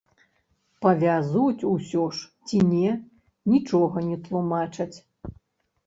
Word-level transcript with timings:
Павязуць 0.85 1.67
усё 1.73 2.03
ж 2.21 2.27
ці 2.47 2.63
не, 2.73 2.91
нічога 3.55 3.97
не 4.11 4.17
тлумачаць. 4.27 4.93